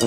[0.00, 0.04] は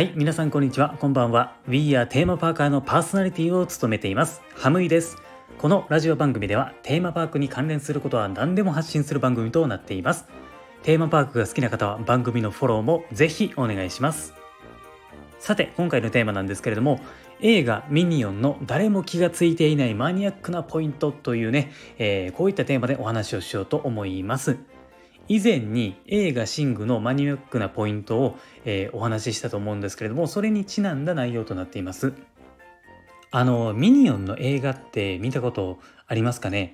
[0.00, 0.96] い皆さんこんにちは。
[1.00, 1.54] こんばんは。
[1.68, 4.42] We are テーマパーカーのパーソナリティを務めています。
[4.56, 5.16] ハムイです。
[5.58, 10.24] このラジオ番組ではテーマパークに関連することは何でも発信する番組となっています。
[10.82, 14.34] テーマパークが好きな方は番組のフォローもぜひお願いします。
[15.38, 16.98] さて今回のテーマなんですけれども
[17.46, 24.56] 映画ミニオンの誰も気がついていないマニアックなポイントというね、えー、こういったテーマでお話をしようと思います。
[25.28, 32.14] 以前に映画シングのマニアックなポイントを、えー、お話ししたと思うんですけれどもそれにちなんだ内容となっています。
[33.30, 36.72] あのミニオンの映画って見たことありますかね？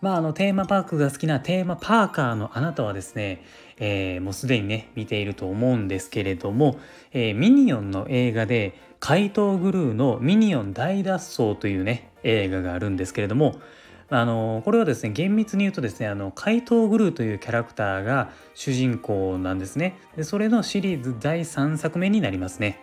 [0.00, 3.42] まあ、あのテーマパークが好きなテーマパーカーのあなたはですね、
[3.78, 6.78] えー、もうすでにね見ていると思うんですけれども、
[7.12, 13.56] えー、ミニオンの映画で怪盗グルーのミニオン大脱走というね映画があるんですけれども
[14.10, 19.98] あのこれはですね厳密に言うとですねあの怪盗グルーというキャラクターが主人公なんですね。
[20.16, 22.80] でそれのシリーズ第3作目になりますね。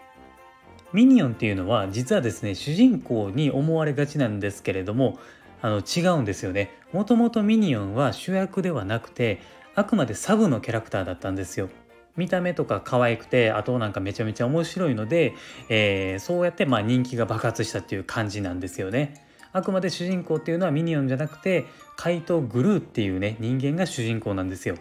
[0.94, 5.20] ミニオンっていうのは実はですね主人公に思われがちなんですけれども
[5.62, 6.72] あの違うんですよね。
[6.92, 9.40] もともとミニオンは主役ではなくて
[9.76, 11.70] あくまでサブのキャラクターだったんですよ
[12.18, 15.34] 見た目とか可愛くてあとなんかめちゃめちゃ面白いので、
[15.70, 24.76] えー、そうやってまあ人気が爆発したっていう感じなんですよねあくまで主人公っていうのはミニオンじゃなくて怪盗グルーっていうね人間が主人公なんですよ。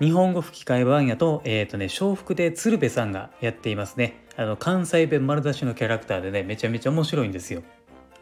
[0.00, 7.64] 日本語吹き替え版やと,、えーとね、笑福で鶴瓶さんがやっていますねあの関西弁丸出しのキャラクターでねめちゃめちゃ面白いんですよ。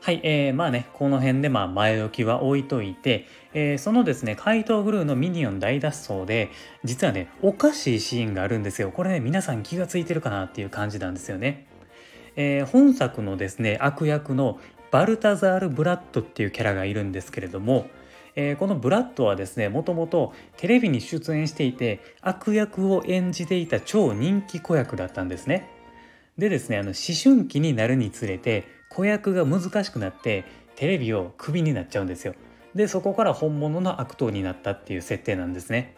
[0.07, 6.51] はい、えー、まあね、この辺でまあ前置きは置いといて、えー、そのですね、怪盗グルーのミニオン大脱走で、
[6.85, 8.93] 実はね、おかしいシーンがあるんですよ。
[8.93, 11.67] これね、皆さん気がついてるかなっていう感じなんですよね。
[12.37, 14.61] えー、本作のですね、悪役の
[14.93, 17.89] バルタザール・ブラッドっていうキャラがいるんですけれども、
[18.37, 25.69] えー、このブラッドはですねもともとテレビに出演していて悪役を演じていた超人気子役だったんですね。
[26.39, 30.45] でですねあの思春期になるにつれて子役が難しくなって
[30.77, 32.35] テレビをクビになっちゃうんですよ。
[32.75, 35.97] でそこから本物の悪党になったっていう設定なんですね。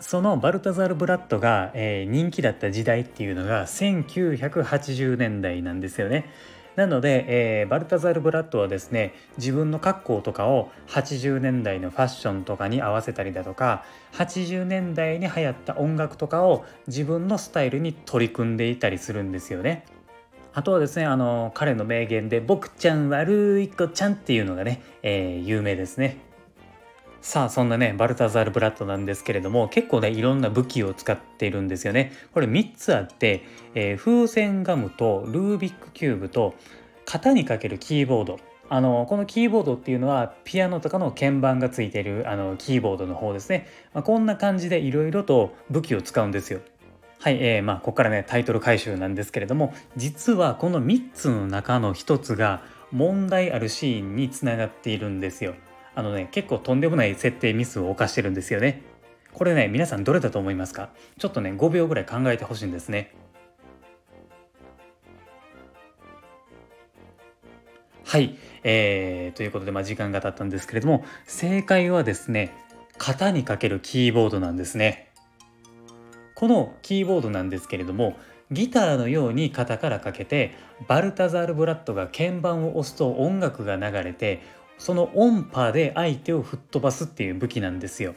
[0.00, 6.26] そのバルタザール・ブラッドが、えー、人気だった時代っていうのが1980年代なんですよね。
[6.76, 7.24] なので、
[7.60, 13.82] えー、バルタザール・ブラッドはですね自分の格好とかを80年代のファッションとかに合わせたりだとか
[14.12, 19.86] 80年代に流行った音楽とかを自分のスタイルに取り組んでいたりするんですよね。
[20.56, 26.16] あとはですねあの彼の名言で「僕ちゃん悪い子ちゃん」っていうのがね、えー、有名ですね。
[27.20, 32.10] さあそんなねバルタザール・ブラッドなんですけれども結構ねいろんな武器を使っているんですよね。
[32.32, 33.42] これ3つあって、
[33.74, 36.54] えー、風船ガムとルービックキューブと
[37.04, 38.38] 型にかけるキーボード
[38.70, 46.60] あのこのキーボードっていうのはピアノとかの鍵盤がついているあのキーボードの方ですね、まあ、こんな感じでいろいろと武器を使うんですよ。
[47.18, 52.62] はい、えー、まあここからねタイトル回収なんですけれども実はこの3つの中の1つが
[52.92, 55.54] 問題あるシーンにつながっているんですよ。
[55.94, 58.82] あのね結構とんでもない設定ミスを犯してるんですよね。
[59.32, 60.90] これね皆さんどれだと思いますか？
[61.18, 63.12] ちょっとね5秒ぐらい考えてほしいんですね。
[68.04, 72.54] はい、えー、ということで、まあ、時間が経ったんですけれども正解はですね
[72.98, 75.05] 型にかけるキーボードなんですね。
[76.36, 78.16] このキーボードなんですけれども
[78.52, 80.54] ギターのように型からかけて
[80.86, 84.42] バルタザール・ブラッドが鍵盤を押すと音楽が流れて
[84.78, 88.14] その音波で相手を吹っ飛ばすっていう武器なんですよ。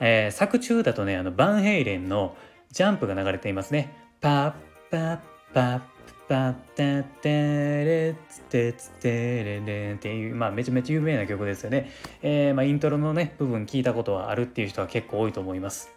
[0.00, 2.36] えー、作中だとねあのバンヘイレンの
[2.72, 3.94] ジャンプが流れていますね。
[4.20, 4.52] パッ
[4.90, 5.18] パッ
[5.54, 5.80] パッ
[6.28, 11.88] パッタテレッツテツテレレンっていう、まあ、めちゃめちゃ有名な曲ですよね。
[12.20, 15.95] えー、まあ、イントロのね部分聞いたことはあるっていう人は結構多いと思います。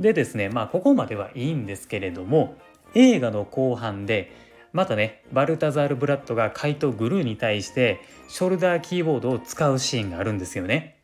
[0.00, 2.56] でですねまあここまではいいんですけれども
[2.94, 4.32] 映画の後半で
[4.72, 10.96] またねバルタザール・ブラッドが怪盗グルーに対してショルダーキーボードを使うシーンがあるんですよね。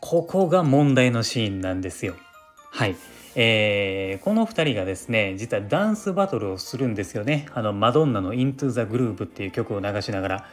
[0.00, 2.14] ここが問題のシーンなんですよ。
[2.70, 2.96] はい。
[3.34, 7.46] えー、この2人がですね実はダンスバトルをするんですよね。
[7.52, 10.46] あのマドンナの「Into the Groove」っていう曲を流しながら。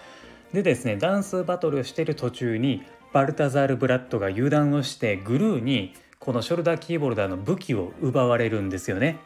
[0.53, 9.19] でですねダンスバトルをしてる途中にバルタザール・ブラッドが油断をしてグルーにこのショルダーキーボルダーの武器を奪われるんですよね。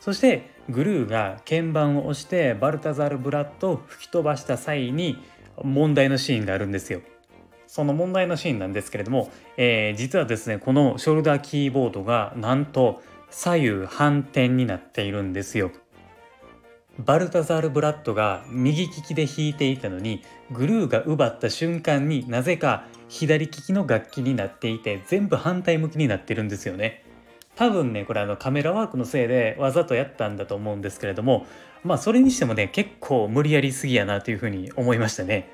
[0.00, 5.22] そしてグルーが鍵盤を押してバルタザール・ブラッドを吹き飛ばした際に
[5.62, 7.02] 問題のシーンがあるんですよ。
[7.68, 13.00] その問題のシーンなんですけれども、えー、実はですねこのショルダーキーボードがなんと
[13.30, 15.70] 左右反転になっているんですよ。
[16.98, 27.04] バルタザール・ブラッドが右利きで弾いていたのにグルーが奪った瞬間になぜか左利きの楽器になっていて全部反対向きになってるんですよね。
[27.56, 31.46] 多分ねこれあのカメラワークのせいでわざとやったんだと思うんですけれども
[31.82, 35.50] まあそれにしてもね結構無理やりすぎやなというふうに思いましたね。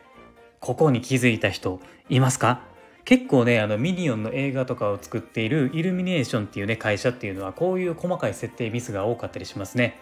[0.60, 2.62] ここに気づいた人いますか？
[3.06, 9.98] 結構ねあのミニオンの映画とかを作っているイルミネーションっていうね会社っていうのはこういう細かい設定ミスが多かったりしますね。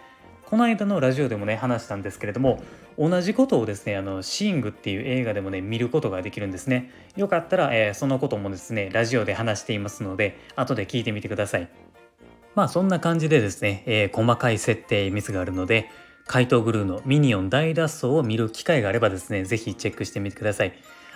[0.55, 2.63] この間のラジオでもね話したんですけれども
[2.97, 6.93] 同じことをですねあのシングっていう映画でもね見ることができるんですね。
[7.17, 11.69] よかったら、えー、そのこともですねラジオで話していますので後で聞いてみてください。
[12.55, 15.91] まあそんな感じでですね、えー、細かい設定ミスがあるので
[16.29, 20.75] 怪盗グルーのミニオン大脱走を見る機会があればですね是非チェックしてみてください。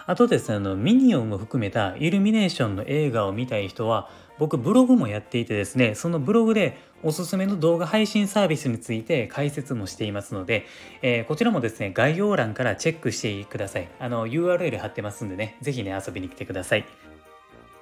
[0.08, 4.08] あとですねあのミニオンも含めたイルミネーションの映画を見たい人は
[4.38, 10.64] 僕ブログもやっていてですねそのブログでおすすめの動画配信サービスについて解説もしていますので、
[11.02, 13.88] えー、こちらもですね概要欄からチェックしてください。
[14.00, 16.87] あの URL 貼ってますんでね是非ね遊びに来てください。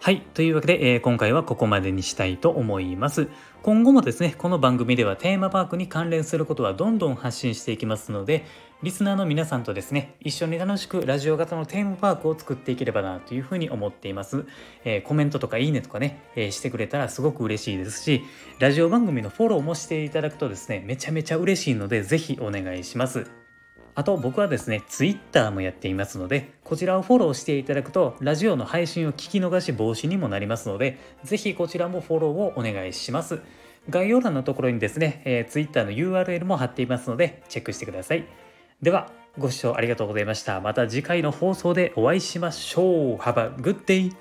[0.06, 0.20] はい。
[0.20, 3.26] というわけで、えー、今回はここまでにしたいと思います。
[3.64, 8.44] 今後もですね、この番組ではテーマパークに関連することはどんどん発信していきますので、
[8.84, 14.46] リスナーの皆さんとですね、一緒に楽しくラジオ型のテーマパークを作っていければなというふうに思っています。
[14.84, 18.22] えー、コメントとかいいねとかね、えー、してくれたらすごく嬉しいですし、
[18.60, 23.26] ラジオ番組のフォローもしていただくとですね、めちゃめちゃ嬉しいので、ぜひお願いします。
[23.96, 33.40] あと僕はですね、Twitter もやっていますので、こちらをフォローしていただくと、ラジオの配信を聞き逃し防止にもなりますので、ぜひこちらもフォローをお願いします。
[33.88, 38.26] 概要欄のところにですね、えー、Twitter の URL も貼っていますので、チェックしてください。
[38.82, 40.60] では、ご視聴ありがとうございました。
[40.60, 43.16] また次回の放送でお会いしましょう。
[43.16, 44.14] Have a good day!